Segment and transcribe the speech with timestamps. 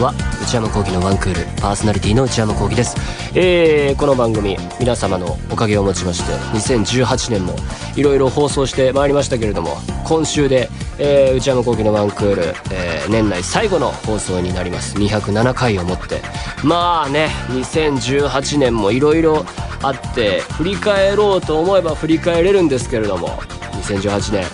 [0.00, 2.96] は内山聖輝のワンクールパーソナリティの内山聖輝です、
[3.34, 7.54] えー、この番組皆様のおかげをもちまして2018年も
[7.96, 10.68] いろいろ放送してまいりましたけれども今週で、
[10.98, 12.42] えー、内山聖輝のワンクール、
[12.72, 14.96] えー、年内最後の放送になります。
[14.96, 16.20] 207回をもって。
[16.62, 19.44] まあね2018年もいろいろ
[19.82, 23.28] あって振り返ろうと思えば振り返れるんですけれども
[23.72, 24.44] 2018年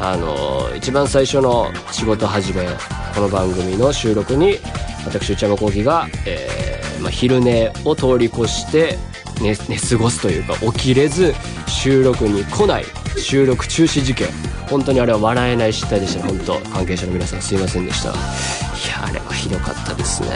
[0.00, 2.66] あの一番最初の仕事始め
[3.14, 4.58] この番組の収録に
[5.04, 8.98] 私内山聖輝が、えーまあ、昼寝を通り越して
[9.40, 11.34] 寝寝過ごすというか起きれず
[11.66, 12.84] 収録に来ない
[13.16, 14.28] 収録中止事件。
[14.68, 18.10] 本当にあれは笑えない失態でした本当関係者の皆さんすいませんでした。
[18.10, 20.28] いやあれはひどかったですね。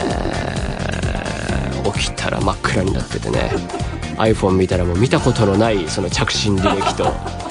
[1.93, 3.51] 起きたら真っ暗になっててね。
[4.17, 7.42] iPhone 見たらもう見たことのないその着信履歴と。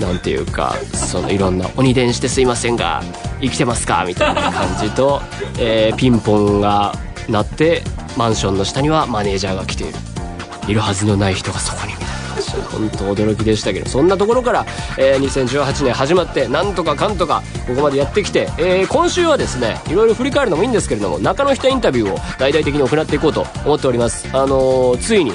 [0.00, 3.02] なんていうかそのいろんな「鬼電してすいませんが
[3.40, 5.20] 生きてますか?」みたいな感じと、
[5.58, 6.94] えーピンポンが
[7.28, 7.82] 鳴って
[8.16, 9.94] マンションの下にはマネージャーが来ている。
[10.66, 11.94] いるはずのない人がそこに。
[11.94, 14.66] みたいな感じで本当驚きでしたけどそんなところから、
[14.98, 24.28] えー2018年始まってなんとかかんとかここまでやってきて、えー今週はですねいろいろ振り返るのもいいんですけれども中の人インタビューを大々的に行っていこうと思っております。
[24.34, 25.32] あのーついに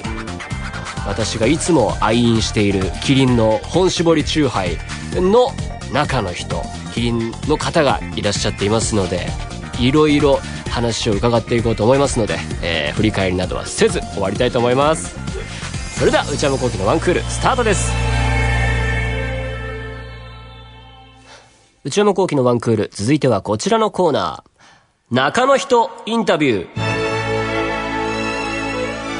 [1.06, 4.78] 私がいつも愛飲しているキリンの本搾りチューハイ
[5.16, 5.52] の
[5.92, 6.62] 中の人
[6.94, 9.28] キリンの方がいらっしゃっていますので
[9.80, 15.16] いろいろ話を伺っていこうと思いますので、えー振り返りなどはせず終わりたいと思います。
[15.98, 17.92] それでは内山昂輝のワンクールスタートです。
[21.84, 25.16] 内山昂輝のワンクール続いてはこちらのコーナー。
[25.16, 26.93] 中の人インタビュー。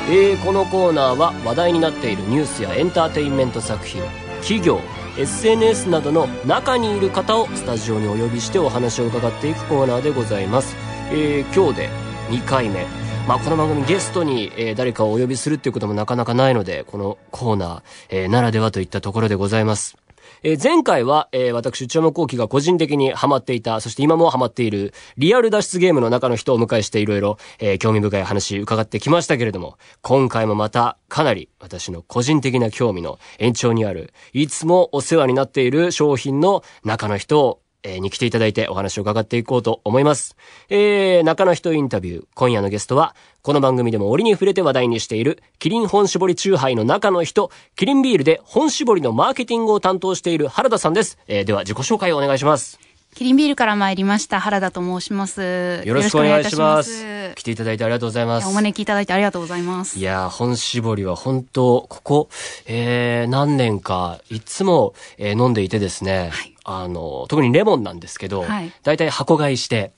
[0.10, 4.02] えーこのコーナーは話題になっているニュースやエンターテインメント作品
[4.42, 4.82] 企業
[5.18, 10.76] SNS などの中にいる方をスタジオにお呼びしてお話を伺っていくコーナーでございます、
[11.12, 11.90] えー今日で
[12.30, 12.86] 2回目。
[13.28, 20.03] まあ、この番組ゲストに、えー誰かをお呼びするっていうこともなかなかないのでこのコーナー、えーならではといったところでございます。
[20.44, 40.36] えー前回は、えー私、内山幸輝が個人的にハマっていた、そして今もハマっている、リアル脱出ゲームの中の人をお迎えしていろいろ、えー興味深い話伺ってきましたけれども、今回もまた、かなり私の個人的な興味の延長にある、いつもお世話になっている商品の中の人を、えに来ていただいてお話を伺っていこうと思います。
[40.70, 42.26] えー、中の人インタビュー。
[42.34, 51.18] 今夜のゲストは、この番組でも折に触れて話題にしている、キリン本絞りチューハイの中の人、キリンビールで本絞りのマーケティングを担当している原田さんです。
[51.28, 52.80] えー、では自己紹介をお願いします。
[53.16, 55.84] キリンビールから参りました原田と申します。
[55.86, 56.92] よろしくお願いします。
[56.92, 58.50] よろしくお願いいたし来ていただいてありがとうございまますす。
[58.50, 60.00] お招きいただいてありがとうございます。
[60.00, 62.30] いやー、本搾りは本当、ここ、
[62.66, 69.92] えー、何年か、いつも、えー飲んでいてですね、はいあの、特にレモンなんですけど、はい大体箱買いして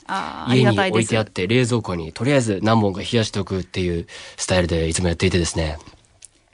[0.49, 5.77] 家に置いてあって、冷蔵庫にとりあえず何本か冷やしておくっていうスタイルでいつもやっていてですね、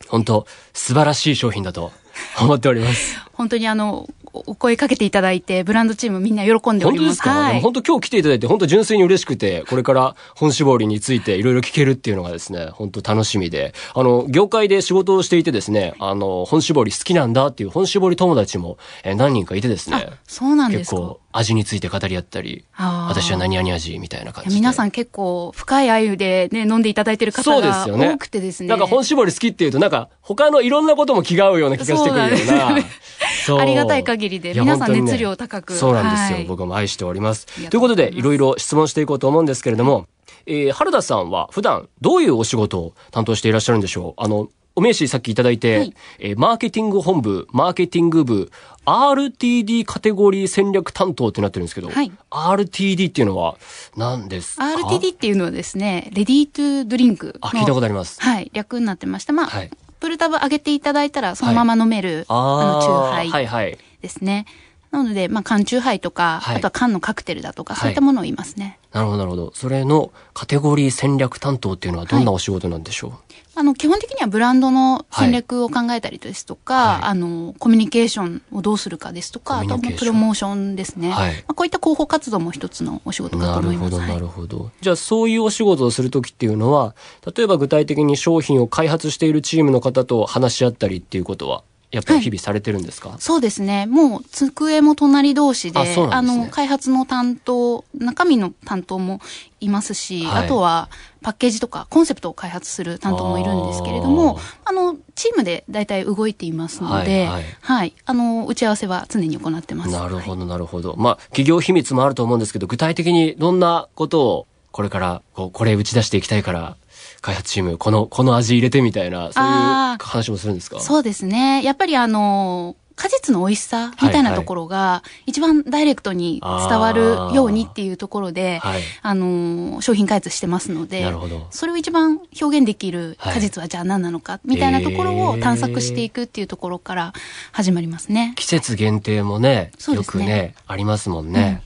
[0.08, 1.92] 本当素晴らしい商品だと
[2.40, 3.18] 思っております。
[3.34, 6.98] 本当にあの、おお声かけていただいて、ブランドチームみんな喜んでおりま。
[6.98, 7.62] 本当ですすか、はい。
[7.62, 20.98] 本当今日来ていただいて本当純粋に嬉しくて、これから本搾りについていろいろ聞けるっていうのがですね、本当楽しみで、あの、業界で仕事をしていてですね、あの、本搾り好きなんだっていう本搾り友達もえー何人かいてですねあ、そうなんですか。
[20.98, 24.56] 結構味について語り合ったり、私は何々味みたいな感じで。
[24.56, 27.86] 皆さん結構深い愛でね、飲んでいただいてる方が。
[27.88, 28.70] 多くてですね。
[28.70, 33.66] なんか本搾り好きっていうと、なんか他のいろんなことも気が合うような気がしてくるようそうなう。
[33.66, 35.74] ありがたい限りで皆さん熱量高く。
[35.74, 36.38] そうなんですよ。
[36.38, 36.46] はい。
[36.46, 37.48] 僕も愛しております。
[37.70, 40.08] ということで、いろいろ質問していこうと思うんですけれども、
[40.46, 44.22] えー、原田さんは普段どういうお仕事を担当していらっしゃるんでしょう？
[44.22, 44.50] あの、
[44.82, 48.50] お名刺さっきいただいて、はいえーマーケティング本部、マーケティング部、
[48.86, 53.58] RTD カテゴリー戦略担当ってなってるんですけど、はい RTD っていうのは
[53.96, 57.34] 何ですか？RTD っていうのはですね、レディートゥドリンクの。
[57.42, 58.20] あ、聞いたことあります。
[58.20, 59.70] はい、略になってまして、まあ、はい
[60.00, 63.78] プルタブ上げていただいたら、そのまま飲める、あの、チューハイはいはい。
[64.02, 64.48] ですね。
[64.90, 68.80] なので、まあ、缶チューハイとか、はいあとは缶のカクテルだとか、はいそういったものを言いますね。
[68.92, 69.52] なるほど、なるほど。
[69.54, 73.31] それのカテゴリー戦略担当っていうのはどんなお仕事なんでしょう、
[73.62, 81.12] あの、基本的にはブランドの戦略を考えたりですとか、はいあの、コミュニケーションをどうするかですとか、あとプロモーションですね。
[81.12, 83.92] はいまあ、こういった広報活動も一つのお仕事かとな思います。
[83.92, 84.72] るほど、はいなるほど。
[84.82, 86.96] じゃあ、そういうお仕事をするときっていうのは、
[87.36, 91.62] 例えば具体的に商品を開発しているチームの方と話し合ったりっていうことは、
[91.92, 93.86] やっぱり日々されてるんですか、そうですね。
[93.86, 95.84] もう、机も隣同士で、あ
[96.22, 96.38] ね。
[96.38, 99.20] の、開発の担当、中身の担当も
[99.60, 100.46] いますし、はい。
[100.46, 100.90] あとは、
[101.22, 107.94] パッケージとか、コンセプトを開発する担当もいるんですけれども、あの、チームで大体動いていますので、ははいい、はい。
[108.06, 109.92] あの、打ち合わせは常に行ってます。
[109.92, 110.96] なるほど、なるほど。
[110.98, 116.78] まあ、企業秘密もあると思うんですけど、具体的にどんなことをこれからこうこれ打ち出していきたいから
[117.22, 119.52] 開発チームこのこの味入れてみたいなそういう
[120.00, 120.80] 話もするんですか？
[120.80, 121.62] そうですね。
[121.64, 127.02] やっぱりあの、果実の美味しさみたいなところが、一番ダイレクトに伝わる
[127.34, 128.82] ようにっていうところで、はい。
[129.02, 133.34] あの、商品開発してますのでなるほど、それを一番表現できるはい。
[133.36, 137.14] 果実はじゃあ何なのか、みたいなところを探索していくっていうところから
[137.52, 138.34] 始まりますね。
[138.36, 140.24] 季節限定もねよそうですね。
[140.24, 141.64] くねありますもんね、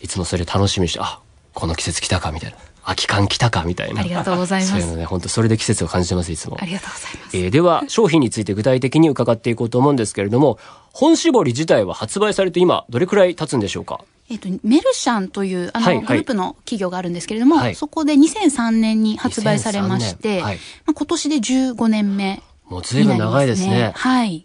[0.00, 1.20] いつもそれ楽しみにしてあ
[1.52, 2.56] この季節来たかみたいな
[2.90, 4.00] 秋感来たかみたいな。
[4.00, 4.72] ありがとうございます。
[4.72, 6.56] そういうのね本当それで季節を感じてますいつも。
[6.60, 7.36] ありがとうございます。
[7.36, 10.58] えーでは商品について具体的に伺っていこうと思うんですけれども
[10.92, 14.00] 本搾り自体は発売されて今どれくらい経つんでしょうか？
[14.30, 16.04] えっと、メルシャンというあの、はいはい。
[16.06, 17.74] グループの企業があるんですけれども、はい。
[17.74, 20.56] そこで2003年に発売されまし2003て、年はい。
[20.86, 23.92] まあ、今年で15年目もう随分長いですね。
[23.96, 24.44] すはい。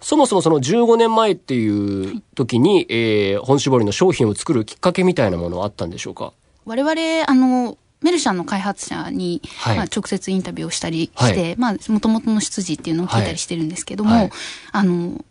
[0.00, 6.32] そもそもその15年前っていう時に、えー本搾りの商品を作るきっかけみたいなものはあったんでしょうか？
[6.66, 6.94] 我々、
[7.28, 9.76] あの、メルシャンの開発者に、はい。
[9.78, 14.20] まあ、直接インタビューをしたりして、はいまあ、元々の出自っていうのを聞いたりしてるんですけども、はい。
[14.20, 14.30] はい。
[14.72, 15.24] あの、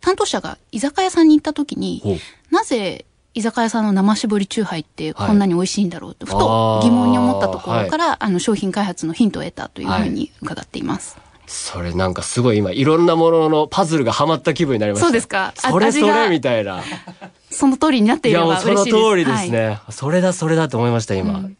[0.00, 2.20] 担当者が居酒屋さんに行った時に
[2.50, 3.04] なぜ
[3.34, 5.28] 居酒屋さんの生搾りチューハイってはい。
[5.28, 11.16] こんなに美味しいんだろうと、ふあとー疑問に思ったところから、あの、商品開発のヒントを得たというふうに伺っています。
[11.52, 15.06] それなんかすごい今いろんなもののパズルがはまった気分になりました。
[15.06, 15.52] そうですか。
[15.64, 16.82] あそれそれみたいな。
[17.50, 19.10] その通りになっていれいやもうそのば嬉しいです。
[19.10, 19.92] 通りですね、はい。
[19.92, 21.56] それだそれだと思いました今、うん。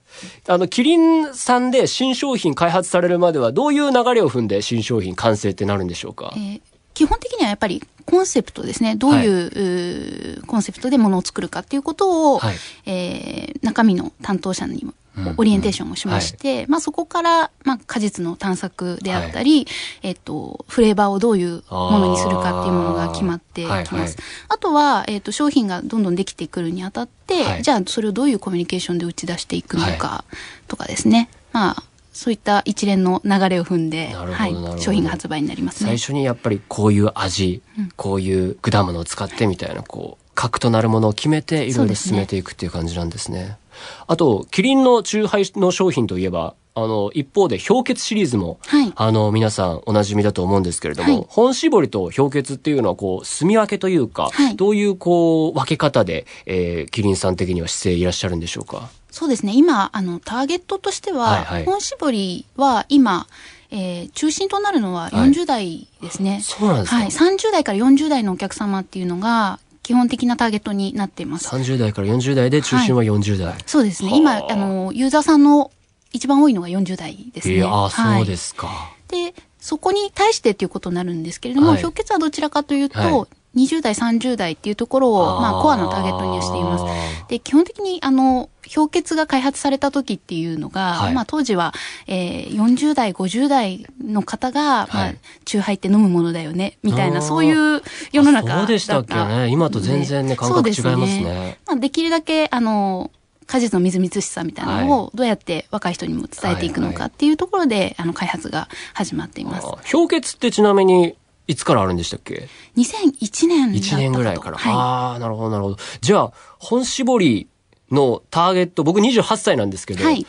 [0.47, 6.33] あのキリンさんで新商品開発されるまではどういう流れを踏んで新商品完成ってなるんでしょうか？
[6.37, 6.61] えー
[6.93, 8.95] 基本的にはやっぱりコンセプトですね。
[8.95, 12.57] どういう,うー、コンセプトでものを作るかっていうことを、はい。
[12.85, 14.95] えー中身の担当者にもうん
[15.37, 19.67] オリエンテーションをしまして、まあそこから、まあ果実の探索であったり、
[20.03, 24.17] えっと、フレーバーをどういうものにするかっていうものが決まってきます。
[24.49, 27.63] あとは、えっと、商品がどんどんできてくるにあたって、はい。
[27.63, 30.25] じゃあそれをどういうコミュニケーションで打ち出していくのか
[30.69, 31.29] とかですね。
[31.53, 31.83] まあ、
[32.13, 35.91] そういった一連の流れを踏んで、はい商品が発売になりますね。
[35.91, 35.99] 最。
[35.99, 37.63] 初にやっぱりこういう味、
[37.97, 43.59] こういう果物を使ってみたいなこう核となるものを決めていろいろ進めていくっていう感じなんですね。
[44.07, 48.93] あとキリンの酎ハイの商品といえばあの一方で氷結シリーズも、はい。
[48.95, 51.27] あの皆さんおなじみだと思うんですけれども、はい。
[51.29, 54.57] 本搾りと氷結っていうのはこう住み分けというか、はい。
[54.57, 58.89] どういうこう分け方で、えーキリンさん的には姿勢いらっしゃるんでしょうか？
[59.11, 59.53] そうですね。
[59.57, 61.65] 今、あの、ターゲットとしては、はいはい。
[61.65, 63.27] 本搾りは今、
[63.73, 65.31] えー中心となるのははい。
[65.31, 66.41] 40代ですね。
[66.41, 67.07] そうなんですか、はい。
[67.09, 69.59] 30代から40代のお客様っていうのが、
[69.91, 71.49] 基本的なターゲットになっています。
[71.49, 73.57] 30代から40代で中心は40代。
[73.67, 74.13] そうですね。
[74.13, 75.73] は今、ああの、ユーザーさんの
[76.13, 77.57] 一番多いのが40代ですね。
[77.57, 78.69] えーあそうですか。
[79.09, 83.27] で、そこに対してっていうことになるんですけれども、はい氷結はどちらかというと、はい
[83.57, 86.85] 20代、30代っていうところを、まあ、コアのターゲットにはしています。
[87.29, 91.75] で、基本的に、あの、氷結が開発された時っていうのが、はいまあ、当時は、
[92.07, 97.83] えー、40代、50代の方が、まあはい、チューハイって飲むものだよね、みたいな、そういう
[98.13, 99.49] 世の中だったそうでしたっけね。
[99.49, 101.59] 今と全然ね、感覚違いますそうですね。
[101.67, 103.11] まあ、できるだけ、あの、
[103.51, 109.67] 果実のみずみずしさみたいなのをどうやって若い人にも伝えていくのはいはいかっていうところで、あの、開発が始まっています。
[109.93, 111.17] 氷結ってちなみに、
[111.51, 114.57] いつからあるんでしたっけ？2001年だったかと ?1 年ぐらいから。
[114.57, 114.73] はい。
[114.73, 115.77] ああ、なるほど、なるほど。
[116.01, 117.49] じゃあ、本搾り
[117.91, 120.25] のターゲット、僕28歳なんですけど、はい。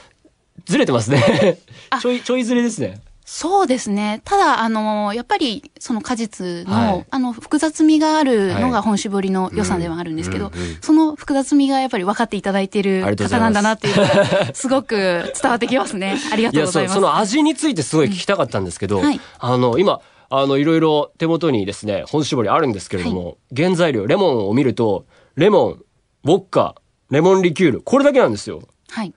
[0.66, 1.60] ずれてますね
[1.92, 2.00] あ。
[2.00, 3.01] ちょい、ちょいずれですね。
[3.24, 4.22] そうですね。
[4.25, 14.96] ただ、あの、やっぱり、その果実の、はいあの、複雑味があるのはいが本搾りの良さではあるんですけど、うんうんうんその複雑味がやっぱり分かっていただいている方なんだなっていうのが、すごく
[15.42, 16.18] 伝わってきますね。
[16.32, 16.96] ありがとうございます。
[16.96, 20.01] その味についてすごい聞きたかったんですけど、うんはいあの、今、
[20.32, 25.84] あの、いろいろ手元にですね、本搾りあるんですけれども、原材料、レモンを見ると、レモン、
[26.24, 26.76] ウォッカ、
[27.10, 28.62] レモンリキュール、これだけなんですよ。
[28.90, 29.14] はい。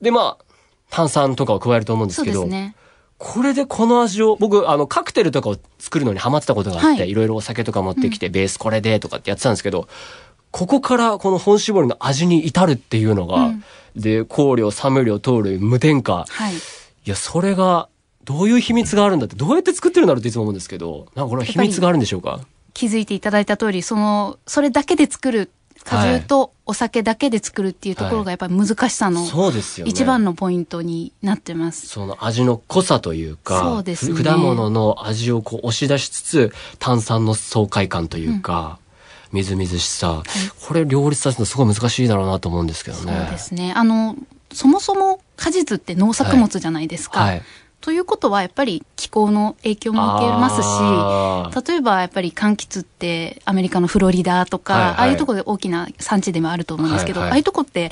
[0.00, 0.44] で、まあ、
[0.90, 2.74] 炭酸とかを加えると思うんですそうけど、ですね。
[3.18, 9.86] これでこの味を、僕、あの、カクテルとかを作るのにハマってたことがあって、はいいろいろお酒とか持ってきて、ベースこれでとかってやってたんですけど、
[10.50, 13.64] ここからこの本搾りの味に至るっていうのが、うん
[13.96, 16.24] で、香料、サム料、糖類、無添加。
[16.28, 16.54] はい。
[16.54, 16.56] い
[17.04, 17.88] や、それが、
[18.24, 22.40] どういう秘密があるんだって、どうやって作ってるんだろうっていつも思うんですけど、なんかこれは秘密があるんでしょうか？
[22.74, 25.50] 気づいていただいた通り、その、それだけで作る、
[25.84, 29.90] 果汁とお酒だけで作るっていうところがやっぱり難しさのそうですよね。
[29.90, 31.88] 一番のポイントになってます。
[31.88, 38.78] その味の濃さというか、そうですねふ果物の味をこう押し出しつつ、炭酸の爽快感というか、
[39.32, 40.22] みずみずしさ、
[40.66, 43.02] これ両立させるのすごい難しいだろうなと思うんですけどね。
[43.02, 43.72] そうですね。
[43.74, 44.14] あの、
[44.52, 47.18] そもそも果実って農作物じゃないですか。
[47.18, 47.42] はい。
[47.82, 54.94] ということはやっぱり気候の影響も受けますし例えばやっぱり柑橘ってアメリカのフロリダとか、はいはい。
[54.94, 57.32] ああいうところで大きな産地でもあると思うんですけど、はいはい。
[57.32, 57.90] ああいうとこって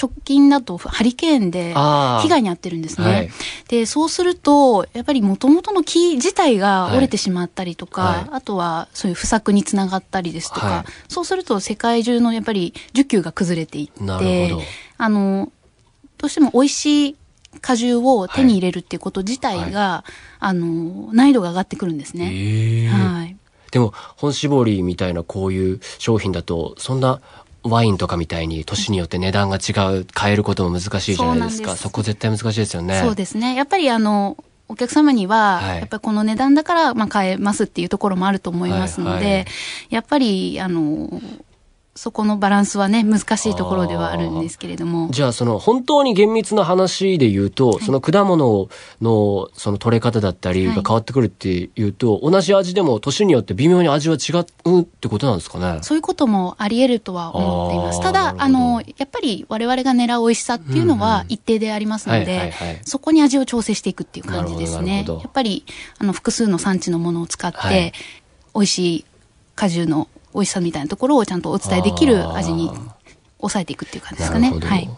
[0.00, 3.06] 直近だとハリケーンで被害に遭ってるんですね。
[3.06, 3.30] はい。
[3.68, 8.26] で、そうすると、やっぱり元々の木自体が折れてしまったりとか、はい。
[8.32, 11.12] あとはそういう不作につながったりですとか、はい。
[11.12, 14.56] そうすると世界中のやっぱり需給が崩れていって、
[14.96, 15.52] あの、
[16.16, 17.16] どうしても美味しい
[17.60, 20.04] 果汁を手に入れるっていうこと自体が、
[20.38, 22.30] あの、難易度が上がってくるんですね。
[22.32, 22.86] ええ。
[22.88, 23.36] はい。
[23.70, 27.20] でも本搾りみたいなこういう商品だとそんな
[27.62, 31.76] ワインとかみたいに年によって値段が違う変えることも難しいじゃないですか。
[31.76, 33.00] そこ絶対難しいですよね。
[33.02, 33.54] そうですね。
[33.54, 34.36] やっぱりあの、
[34.68, 35.78] お客様には、はい。
[35.78, 39.46] やっぱりこの値段だから、まあ、買えますっていうところもあると思いますので、はいはい。
[39.90, 41.20] やっぱり、あの、
[41.98, 45.10] そこのバランスはね、難しいところではあるんですけれども。
[45.10, 48.68] じゃあその本当に厳密な話で言うと、その果物
[49.02, 50.82] のその取れ方だったりがはい。
[50.86, 55.80] 変わってくるっていうと、同じ味でも年によって微妙に味は違うってことなんですかね。
[55.82, 58.00] そういうこともあり得るとは思っています。
[58.00, 65.04] ただ、あの、やっぱり我々が狙う美味しさっていうのは一定でありますのはいはいではい、そこに味を調整していくっていう感じですね。
[65.04, 65.64] やっぱり、
[65.98, 67.92] あの、複数の産地のものを使って、はい。
[68.54, 69.04] 美味しい
[69.56, 72.70] 果汁の美味しさみたいなところをちゃんとお伝えできる味に
[73.38, 74.50] 抑えていくっていう感じですかね。
[74.50, 74.88] はい。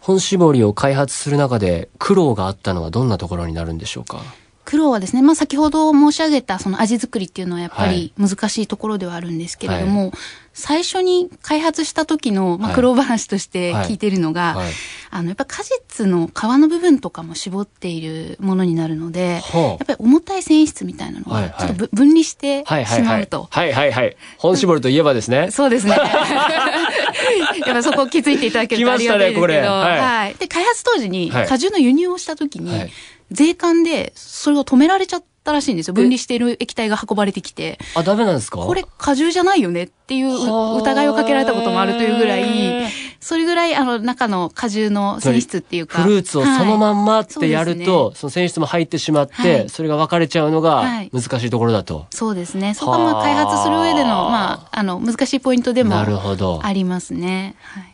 [0.00, 4.20] 本搾りを開発する中で苦労があったのはどんなところになるんでしょうか？
[4.64, 8.12] 苦労はですね、まあ先ほど申し上げたその味作りっていうのはやっぱはい。
[8.16, 10.12] り難しいところではあるんですけれども、
[10.54, 14.72] 最初に開発した時の、まあ、苦労話として聞いているのが、はい
[15.10, 23.48] あの、やっぱ果実の皮の部分とかも絞っているものになるので、はあやっぱり重たい繊維質みたいなのはいはいがちょっとぶ分離してはいはいはいしまうと。。
[23.50, 24.16] はいはいはい。
[24.38, 25.50] 本搾りといえばですね。
[25.52, 25.96] そうですね。
[27.66, 29.46] やっぱそこを気づいていただけるとありがたいですけど。
[29.46, 30.34] ねはいはい。
[30.34, 32.90] で、開発当時にはい果汁の輸入をした時に、はい
[33.30, 35.94] 税関でそれを止められちゃったらしいんですよ。
[35.94, 37.78] 分離している液体が運ばれてきて。
[37.94, 38.58] あ、ダメなんですか？
[38.58, 46.02] これ果汁じゃないよねっていうはあ疑いをかけられたこともあるというぐらい、それぐらいあの中の果汁の繊維質っていうか。
[46.02, 52.06] フルーツをそのまんまってやるはいと、その繊維質も入ってしまって、はいそれが分かれちゃうのがはい難しいところだと。
[52.10, 52.74] そうですね。
[52.74, 57.54] そこはまあ開発する上での、まあ、あの、難しいポイントでもありますね。
[57.60, 57.84] はい。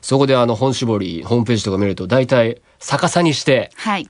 [0.00, 4.08] そこであの本搾り、ホームページとか見ると、大体逆さにして、はい。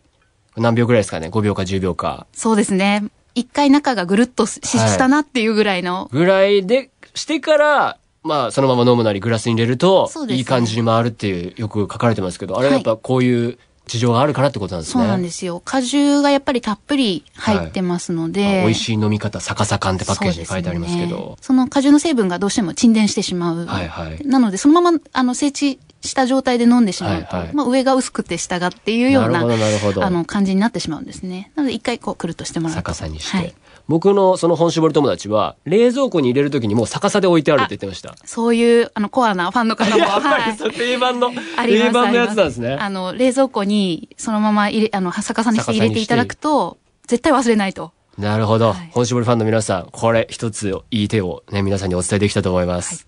[0.58, 2.26] 何秒ぐらいですかね ?5 秒か10秒か。
[2.32, 3.04] そうですね。
[3.34, 15.02] 一回中がぐるっとしはいしたなっていうぐらいの、ぐらいで、してから、まあ、そのまま飲むなりグラスに入れるといい感じに回るっていう、よく書かれてますけど、あれはやっぱこういう事情があるからってことなんですね。
[15.02, 15.60] そうなんですよ。
[15.64, 18.60] 果汁がやっぱりたっぷり入ってますので。
[18.60, 21.08] あ美味しい飲み方、逆さ感ってパッケージに書いてありますけど。
[21.08, 23.66] ですねその果汁の成分がどうしても沈殿してしまう。
[23.66, 31.52] はいはいなので、そのまま、あの、整地した状態で飲んでしまうと、はいはいまあ、上が薄くて下がっていうような、あの、感じになってしまうんですね。
[31.56, 32.78] なので、一回こう、くるっとしてもらうと。
[32.78, 33.36] 逆さにして。
[33.36, 33.54] はい。
[33.88, 38.14] 僕のその本搾り友達は、冷蔵庫に入れるときにもう逆さで置いてあるって言ってました。
[38.24, 42.76] そういう、あの、コアなファンの方も、やっぱはいり定番の、定番のやつなんですね。
[42.78, 46.76] あの、冷蔵庫にそのまま入れ、あの、逆さにして入れていただくと、
[47.06, 47.92] 絶対忘れないと。
[48.18, 48.72] なるほど。
[48.72, 53.06] はい本搾りファンの皆さん、これ一ついい手をね、皆さんにお伝えできたと思います。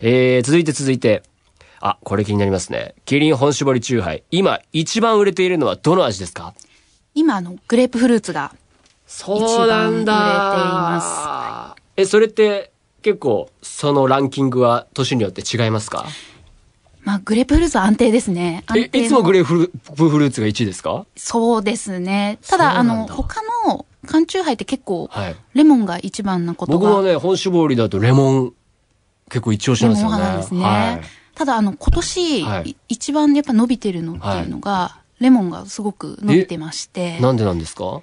[0.00, 1.22] えー、続いて続いて。
[1.84, 2.94] あ、これ気になりますね。
[3.04, 4.22] キリン本搾りチューハイ。
[4.30, 6.54] 今、一番売れているのはどの味ですか？
[7.12, 8.54] 今、あの、グレープフルーツが、
[9.04, 10.14] そうなんだ。
[10.14, 12.70] 売れていまえ、それって、
[13.02, 16.06] 結構、そのランキングは年によって違いますか？
[17.02, 18.62] まあ、グレープフルーツは安定ですね。
[18.76, 21.04] え安、定のいつもグレープフルーツが1位ですか？
[21.16, 22.38] そうですね。
[22.46, 25.36] ただ、あの、他の缶チューハイって結構、はい。
[25.54, 26.78] レモンが一番なことが。
[26.78, 28.52] 僕もね、本搾りだとレモン、
[29.28, 30.64] 結構一押しレモンなんですよね。
[30.64, 31.10] 派なんですね。
[31.10, 31.21] はい。
[31.34, 38.02] ただ、あの、今年、はいい一番やっぱ伸びてるのっていうのが、レモンがすごく伸びてまして、なんでなんですか？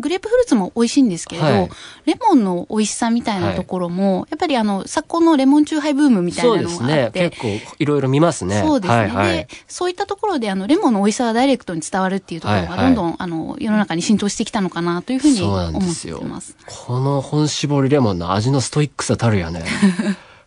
[0.00, 1.70] グレープフルーツも美味しいんですけれど、はい
[2.06, 7.10] レモンの美味しさみたいなところも、やっぱりあの、昨今のレモンチューハイブームみたいそうなですねのがあっ。
[7.10, 8.60] て、結構いろいろ見ますね。
[8.60, 16.56] そうですね、はいはいで、そういったところで、あの、レモンの美味しさがダイレクトに伝わるっていうところが、はいはいどんどん、あの、世の中に浸透してきたのかなというふうにそうな思っんですよてます。。
[16.66, 19.64] この本搾りレモンの味のストイックさたるやね。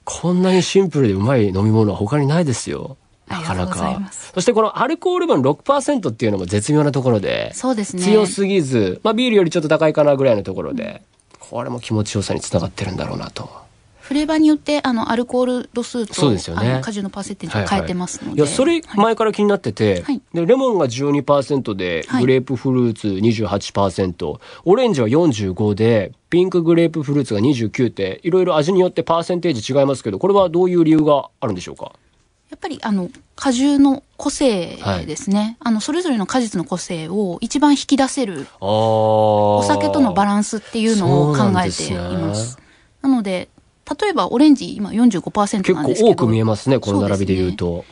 [0.03, 2.97] こんなにシンプルでうまい飲み物は他にないですよ。
[3.27, 4.01] なかなか。
[4.11, 8.03] そしてこのアルコール分6%っていうのも絶妙なところで、そうですね。
[8.03, 11.01] 強すぎず、まあビールよりちょっと高いかなぐらいのところで、
[11.39, 13.60] これも気持ちよさにつながってるんだろうなと。
[14.11, 16.81] フレーバーによって、あの、アルコール度数と、そうですよね。
[16.83, 18.41] 果汁のパーセンテージを変えてますので。
[18.41, 20.21] いや、それ前から気になってて、はい。
[20.33, 22.21] で、レモンが12%で、はい。
[22.23, 31.93] グレープフルーツ28%、オレンジは45で、ピンクグレープフルーツが29って、いろいろ味によってパーセンテージ違いますけど、これはどういう理由があるんでしょうか？
[32.49, 34.77] やっぱりあの果汁の個性
[35.07, 42.59] ですね、あのそれぞれの果実の個性を一番引き出せるおお酒とのバランスっていうのを考えていそうなすす
[43.01, 43.47] なので
[43.99, 46.15] 例えばオレンジ今45%結なんですけど。
[46.15, 47.85] 構多く見えますね、この並びで言うと。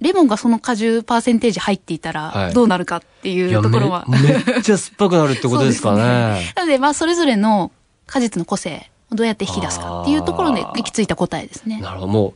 [0.00, 2.48] レモンがその果汁パーセンテージ入っていたはい。
[2.48, 6.52] らどうなるかっていいうやところは、めめっちゃ酸っぱくなるってことですか そうね。
[6.54, 7.70] なのでまあそれぞれの
[8.06, 11.80] 果実の個性をどうやって引き出すかっていうところで行き着いた答えですね。
[11.80, 12.34] なるほど、もう、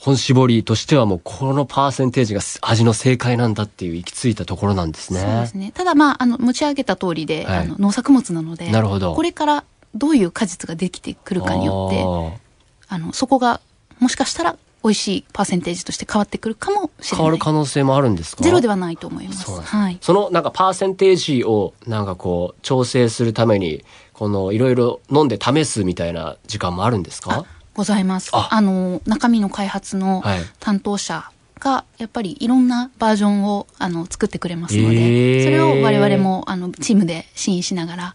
[0.00, 5.20] 本搾りとしてはもうこのパーセンテージが味の正解なんだっていう行き着いたところなんですね。
[5.20, 5.72] そうですね。
[5.74, 7.58] ただまあ、あの、持ち上げた通りで、はい。
[7.58, 9.14] あの、農作物なので、なるほど。
[9.14, 9.64] これから
[9.94, 12.44] どういう果実ができてくるかによって、
[12.88, 13.60] あの、そこが、
[13.98, 17.16] もしかしたら美味しいパーセンテージとして変わってくるかもしれない。
[17.16, 18.44] 変わる可能性もあるんですか？
[18.44, 19.50] ゼロではないと思います。
[19.50, 19.98] はい。
[20.00, 27.44] そのなんかパーセンテージをなんかこう調整するためにこのいろいろ飲んで試すみたいな時間もあるんですか？
[27.74, 28.30] ございます。
[28.32, 31.28] ああの、中身の開発のはい担当者
[31.58, 38.14] が、やっぱりいろんなバージョンを、あの、作ってくれますのへーで、それを我々も、あの、チームで試飲しながら、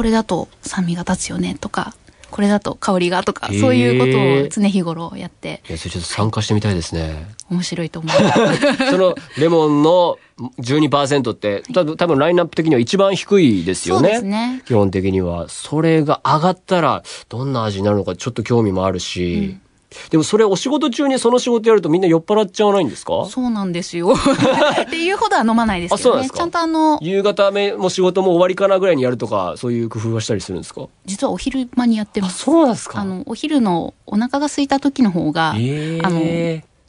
[0.00, 1.94] これだと酸味が立つよねとか、
[2.30, 7.26] これだと香りがとか、そういうことを常日頃やって、いやそれちょっと参加してみたいですね。
[7.50, 8.76] 面白いと思います。
[8.92, 10.16] そのレモンの
[10.58, 14.22] 12%って多分多分ラインナップ的には一番低いですよね。
[14.22, 15.50] ね基本的には。
[15.50, 19.58] それが上がったらどんな味になるのかちょっと興味もあるし。
[20.10, 23.26] でもそれお仕事中にその仕事やるとみんな酔っ払っちゃわないんですか？
[23.28, 24.12] そうなんですよ。
[24.82, 26.28] っていうほどは飲まないですけどね。
[26.30, 30.82] ちゃんとあの、夕方目も仕事も終わりかなぐらいにやるとか、そういう工夫はしたりするんですか？
[31.06, 32.38] 実はお昼間にやってます。
[32.44, 36.20] そうなんですかあの、お昼のお腹が空いた時の方が、ええあの、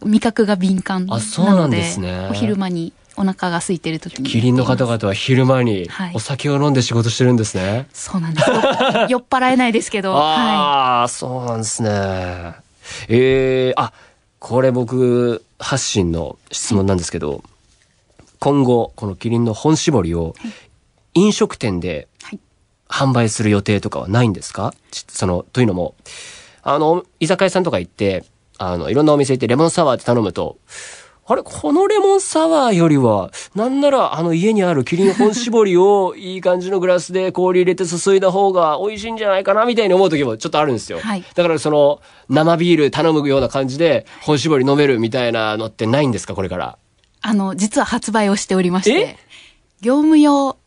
[0.07, 4.29] 味覚が敏感なので、あそうなんですねお昼間にお腹が空いてる時に。
[4.29, 7.87] キリンの方々は昼間にはいお酒を飲んで仕事してるんですね。
[7.93, 8.49] そうなんです。
[9.09, 10.19] 酔っ払えないですけど、は
[11.01, 12.53] ああ、そうなんですね。
[13.07, 13.93] ええあ、
[14.39, 17.43] これ僕発信の質問なんですけど、
[18.39, 20.35] 今後このキリンの本搾りを
[21.13, 22.07] 飲食店で。
[22.93, 24.73] 販売する予定とかはないんですか？
[24.91, 25.95] ちその、というのも、
[26.61, 28.25] あの、居酒屋さんとか行って、
[28.57, 30.57] あの、いろんなお店行ってレモンサワーって頼むと、
[31.27, 40.99] あれこのレモンサワーよりは、なんならあの家にあるキリン本搾りを いい感じのグラスで氷入れて注いだ方が美味しいんじゃないかなみたいに思う時もちょっとあるんですよ。
[40.99, 46.77] はいだからその生ビール頼むような感じで本搾り飲めるみたいなのってないんですかこれから？
[47.21, 49.05] あの、実は発売をしておりましえ？
[49.05, 49.17] て、
[49.81, 50.57] 業務用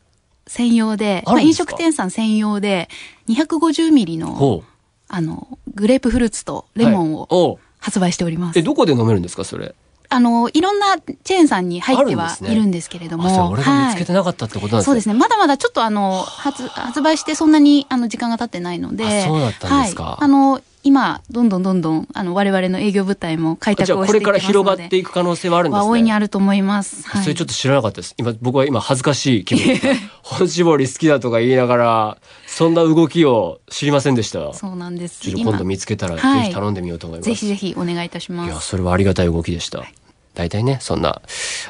[0.47, 1.73] 専用で、まあ、飲あるんですか？
[1.73, 2.89] 食店さん専用で、
[3.29, 4.63] 250ミリの。
[5.09, 8.59] あの、グレープフルーツとレモンを発売しております。
[8.59, 9.75] え、どこで飲めるんですかそれ？
[10.09, 13.25] あの、いろんなチェーンさんに入ってはいるんですけれども。
[13.27, 14.85] あ、それ俺が見つけてはいなかったってことなんですね。
[14.85, 15.15] そうですね。
[15.15, 19.05] まだまだちょっとあの、発、発売してそんなにあの、時間が経ってないので。
[19.05, 20.25] あそうだったんですかはい。
[20.25, 24.33] あの、今、どんどんどんどん、あの、我々の営業部隊も開拓をしていってますので。
[24.33, 25.87] から広がっていく可能性はあるんですね。
[25.87, 27.09] は大いにあると思います。
[27.09, 27.23] はい。
[27.23, 28.15] それちょっと知らなかったです。
[28.19, 29.81] 今、僕は今恥ずかしい気分。
[30.23, 32.19] 本搾り好きだとか言いながら、
[32.57, 34.53] そんな動きを知りませんでした。
[34.53, 35.29] ちそうなんです。
[35.29, 37.27] ょっと今度見つけたら、ぜはいひ頼んでみようと思います。
[37.27, 38.69] ぜひぜひお願いいたしまいや、す。
[38.69, 39.85] それはありがたい動きでした。
[40.35, 41.21] 大体ね、そんな、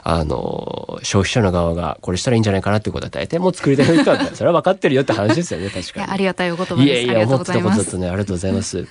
[0.02, 6.12] あの、消費者の側がこれしたらいいんじゃないかなってことは大体もう作り手の人は、 それは分かってるよって話ですよね、確かに。
[6.12, 6.84] ありがたいお言葉です。
[6.84, 7.70] いやいや、思ってたこ。
[7.70, 8.86] とだとね、ありがとうございます。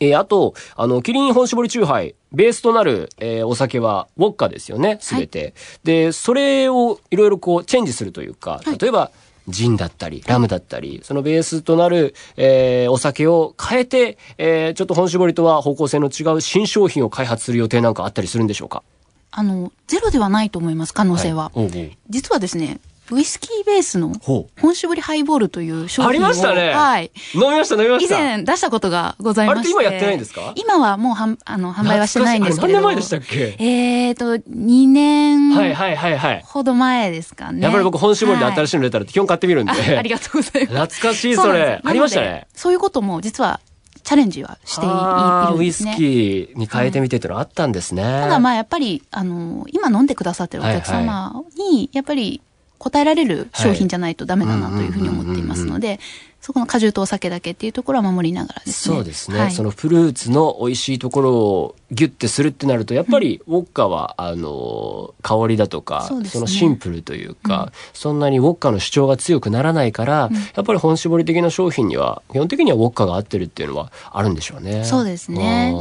[0.00, 5.54] えーあと、あの、キリン本搾りチューハイ、ベースとなる、えーお酒は、ウォッカですよね、すべて。
[5.84, 9.10] で、それをいろいろこう、チェンジするというか、例えば、
[9.48, 18.82] ジンだったり、ラムだったり、そのベースとなる、えーお酒を変えて、えーちょっと本搾りとは方向性の違う新商品を開発する予定なんかあったりするんでしょうか？
[19.32, 21.52] あの、ゼロではないと思います、可能性は。
[21.54, 21.58] い。
[21.58, 21.70] おうおう。
[22.08, 26.08] 実はですね、ウイスキーベースの本搾りハイボールという商品を。
[26.08, 27.10] ありましたねはい。
[27.34, 28.18] 飲みました、飲みま以した。
[28.18, 29.74] 前出したことがございまして。
[29.74, 30.52] あれって今やってないんですか？
[30.56, 32.80] 今はもうはんあの販売はしてないんですけれど。
[32.80, 33.56] 何年前でしたっけ？
[33.58, 36.42] えーと、2年はいはいはいはい。
[36.44, 37.60] ほど前ですかね。
[37.62, 39.72] やっぱり僕本搾りで新ししいの出たら基本買ってみるんで。
[39.72, 40.96] あ ありがとうございます。
[40.96, 41.80] 懐かしいそれ。
[41.84, 42.46] ありましたね。
[42.54, 43.60] そういうことも実は
[44.02, 46.08] チャレンジはしていいあーウイスいるんですね。
[46.08, 48.02] キーに変えてみてっていうのはあったんですね。
[48.02, 52.40] ただまあやっぱり、あの、今飲んでくださってるお客様に、やっぱり
[52.80, 56.00] 答えられる商品じゃないとダメだなというふうに思っていますので、
[56.40, 58.96] そこの果汁とお酒だけっていうところは守りながらですね。
[58.96, 59.52] そうですね、はい。
[59.52, 66.30] そのフルーツの美味しいところをギュッてするってなるとやっぱりウォッカは、あの香りだとかそね。
[66.32, 74.86] のシンプルというか、そんなにウォッカの主張が強くならないから、やっぱり本搾り的な商品には基本的にはウォッカが合ってるっていうのはあるんでしょうね。
[74.86, 75.74] そうですね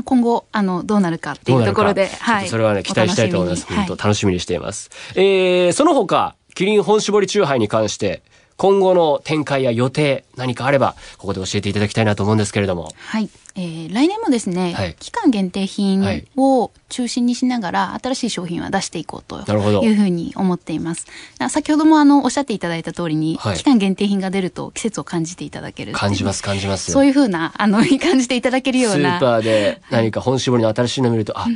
[0.00, 3.66] あ今後、あの、どうなるかっていうところで、どうなるかちょっとそれはね、期待したいと思います。
[3.66, 4.90] 本当楽しみにしています。
[5.14, 8.22] えー、その他、キリン本搾りチューハイに関して、
[8.60, 12.92] 今後の展開や予定、何かあれば、ここで教えていただきたいなと思うんですけれども。
[12.94, 13.30] はい。
[13.54, 19.40] えー、来年もですね、はい期間限定品を中心にしながら、新しい商品は出していこうと
[19.82, 21.06] いうふうに思っています。
[21.38, 26.92] あ先ほどもあの、おっしゃっていただいた通りに、はい期間限定品が出ると季節を感じていただける感じます、感じます。
[26.92, 29.18] そういうふうな、あの、 感じていただけるような。
[29.18, 31.46] スーパーで何か本絞りの新しいの見ると、あ、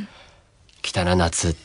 [0.81, 1.55] 来たな夏、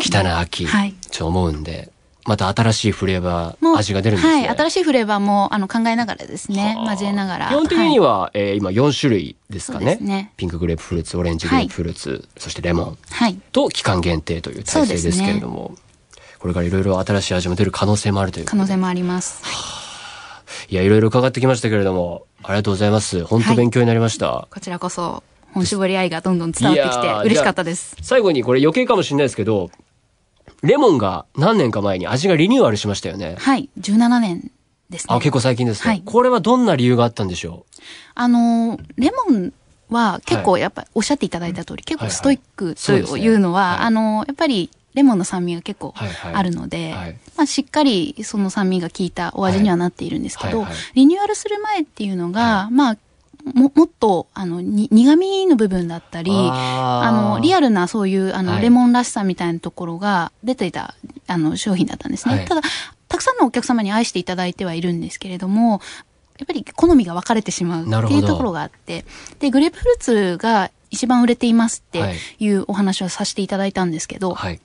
[0.00, 1.92] 来たな秋、はいって思うんで、
[2.26, 4.46] また新しいフレーバー、味が出るんですね。
[4.48, 4.56] はい。
[4.56, 7.48] 新しいフレーバーも、あの、考えながらですね、はあ交えながら。
[7.48, 12.96] 基本的にはは、えー今4種類ですかねですねピンクグレープフルーツ、オレンジグレープフルーツ、そしてレモンい。
[13.10, 13.38] はい。
[13.52, 15.74] と期間限定という体制ですけれども、
[16.38, 19.42] これからいろいろ新しい味も出る可能性もあるという可能性もあります。
[20.68, 23.24] いや、いろいろ伺ってきましたけれども、ありがとうございます。
[23.24, 24.48] 本当勉強になりました。
[24.50, 27.96] こちらこそ、本絞り愛がどんどん伝わってきて嬉しかったです。
[28.02, 29.70] 最後にこれ余計かもしれないですけど、
[30.62, 33.36] レモンが何年か前に味がリニューアルしましたよね。
[33.38, 33.68] はい。
[33.78, 34.50] 17年
[34.90, 35.14] ですね。
[35.14, 35.90] あ、結構最近ですね。
[35.90, 36.02] はい。
[36.04, 37.66] これはどんな理由があったんでしょ
[38.14, 39.52] あのー、レモン
[39.90, 43.78] は結構やっぱりおっしゃっていただいた通り、結構ストイックというのは、はい。
[43.86, 45.94] あのー、やっぱりレモンの酸味が結構
[46.32, 47.18] あるので、はい。
[47.36, 50.92] まあしっかりその酸味が効いたお味にはなっているんですけど、はいはいはい。
[50.94, 52.96] リニューアルする前っていうのが、まあ、
[53.54, 58.62] も、もっと、あの、に苦味の部分だったり、あの、リアルなそういう、あの、はい。
[58.62, 60.94] レモンらしさみたいなところが出ていた、
[61.26, 62.36] あの、商品だったんですね。
[62.36, 62.44] はい。
[62.44, 62.62] ただ、
[63.08, 65.80] たくさんのお客様に愛していただいてはいるんですけれども、
[66.38, 69.04] やっぱり好みが分かれてしまうっていうところがあって、
[69.38, 72.16] で、グレープフルーツが一番売れていますってはい。
[72.38, 74.60] いうお話をさせていただいたんですけど、はい。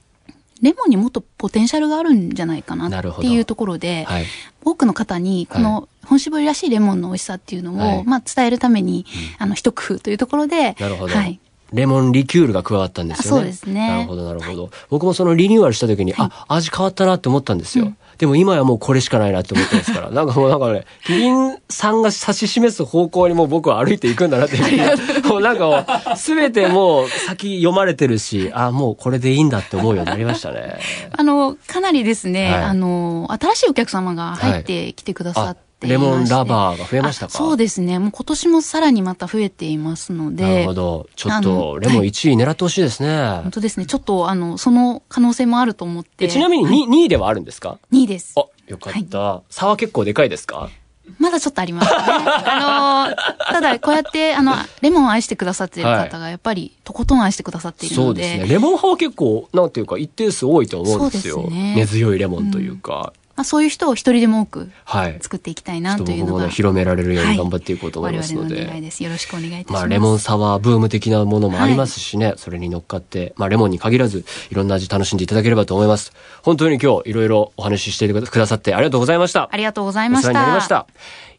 [0.61, 4.25] レモンにもっとポテンシャルがあるんじゃないかなっていうところで、はい。
[4.63, 9.05] 多くの方にこの本搾りらしいレモンの美味しさっていうのを、はいまあ伝えるために、
[9.39, 11.15] あの一工夫というところで、なるほど。
[11.15, 11.39] はい。
[11.73, 13.39] レモンリキュールが加わったんですよね。
[13.39, 14.69] そうですねなるほど、なるほど。
[14.89, 17.93] 僕もそのリニューアルした時に、あ、味変わったなって思ったんですよ。
[18.21, 20.11] でも今やもうこれしかないなって思ってますから。
[20.13, 25.27] なんかもうなんかね、キリンさんが指し示す方向にもう僕は歩いていくんだなっていう。
[25.27, 30.77] もうなんかもう、すべてもう先読まれてるし、あ、もうこれでいいんだって思うようになりましたね。
[31.17, 37.33] あの、かなりですね、はいあの、新しいお客様が入ってきてくださっていまして、レモンラバーが増えましたか？
[37.33, 37.97] あそうですね。
[37.99, 40.43] もう今年もさらにまた増えていますので。
[40.43, 41.09] なるほど。
[41.15, 43.09] ちょっあと、のレモンはい1位狙ってほしいですね。
[43.41, 43.85] 本当ですね。
[43.85, 46.25] ちょっと、あの、その可能性もあると思って。
[46.25, 48.33] えちなみに 2, 2位ではあるんですか？2位です。
[48.37, 49.41] あ、よかった。
[49.49, 50.69] 差は結構でかいですか？
[51.17, 51.97] まだちょっとありますね。
[51.99, 58.05] あの、ただ、こうやって、あの、レモンを愛してくださっている方が、やっぱり、とことん愛してくださっているので。
[58.05, 58.47] そうですね。
[58.47, 61.43] レモン派は結構、なんていうか、一定数多いと思うんですよ。
[61.47, 63.11] すね根強いレモンというか。
[63.41, 65.17] まあ、そういう人を一人でも多くはい。
[65.19, 66.31] 作っていきたいなというのが。
[66.33, 68.65] 僕もね、広められるようにはい頑張っていこうと思いますの我々で。
[68.65, 69.03] の願いです。
[69.03, 69.71] よろしくお願いいたします。
[69.73, 76.13] まあ、レモンサワーブーム的なものもありますしね、それに乗っかって、まあ、レモンに限らず、いろんな味楽しんでいただければと思います。
[76.43, 79.49] 本当に今日、いろいろお話ししてくださってありがとうございました。
[79.51, 80.29] ありがとうございました。
[80.29, 80.85] お世話になりました。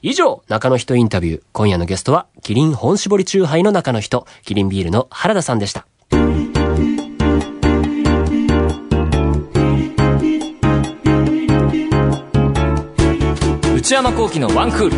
[0.02, 1.42] 以上、中の人インタビュー。
[1.52, 5.86] 今夜のゲストは、キリン本搾りチューハイの中の人、キリンビールの原田さんでした。
[13.92, 14.96] 内山幸喜のワンクール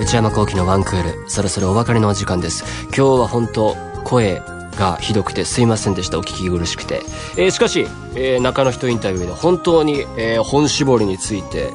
[0.00, 2.64] 内山幸喜のワンクール、そろそろお別れのお時間です。
[2.86, 4.42] 今日は本当、声
[4.76, 6.18] がひどくてすいませんでした。
[6.18, 7.02] お聞き苦しくて。
[7.36, 11.70] えーしかし、えー中の人インタビューで本当に、えー本絞りについて、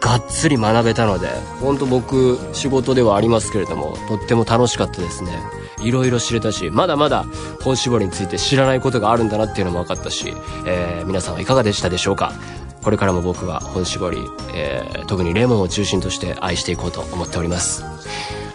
[0.00, 1.28] がっつり学べたので、
[1.60, 5.65] 本当僕、仕事ではありますけれども、とっても楽しかったですね。
[5.82, 7.24] いろいろ知れたし、まだまだ
[7.62, 10.34] 本絞りについて知らないことがあるんだなっていうのも分かったし、
[10.66, 12.32] えー皆さんはいかがでしたでしょうか？
[12.82, 14.18] これからも僕は本絞り、
[14.54, 17.84] えー特にレモンを中心として愛していこうと思っております。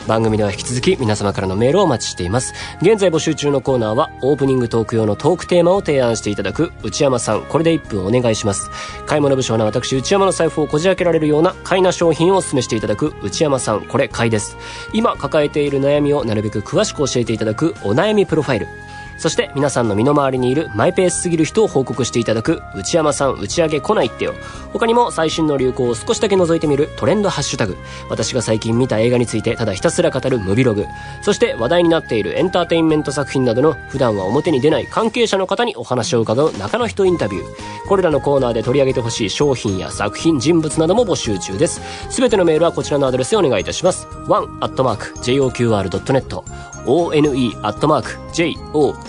[0.07, 2.53] 番組では引き続き皆様からのメールをお待ちしています。
[2.81, 8.69] 現在募集中のコーナーはオープニングトーク用のトークテーマを提案していただく内山さん、これで1分お願いします。
[9.05, 14.57] 買い物不詳な私内山の財布をこじ開けられるような買いな商品をお勧めしていただく内山さん、これ買いです。
[14.93, 18.67] 今抱えている悩みをなるべく詳しく教えていただくお悩みプロファイル。
[19.21, 24.33] そして皆さんの身の回りにいるマイペースすぎる人を報告していただく内山さん打ち上げ来ないってよ。
[24.73, 27.77] 他にも最新の流行を少しだけ覗いてみるトレンドハッシュタグ。
[28.09, 30.87] 私が最近見た映画についてただひたすら語るムビログ。
[31.21, 37.43] そして話題になっているエンターテインメント作品などの普段は表に出ない関係者の方にお話を伺う中の人インタビュー。
[37.87, 41.79] これらのコーナーで取り上げてほしい商品や作品、人物なども募集中です。
[42.09, 44.07] すべてのメールはこちらのアドレスでお願いいたします。
[44.27, 46.41] one.joqr.net
[46.85, 48.13] one.joqr.net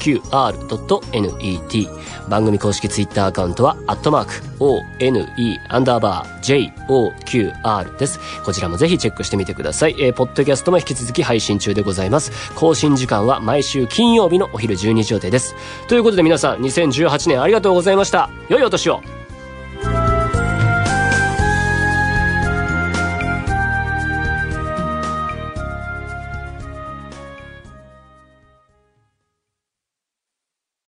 [0.02, 1.88] OQR.net
[2.28, 8.18] 番組公式ツイッターアカウントはアットマーク ONE アンダーバー JOQR です。
[8.44, 12.32] こちらもぜひチェックしてみてください、えー、ポッドキャストも引き続き配信中でございます。
[12.54, 15.54] 更新時間は毎週金曜日のお昼12時予定です。
[15.88, 18.30] ということで皆さん2018年ありがとうございました。
[18.48, 19.21] 良いお年を。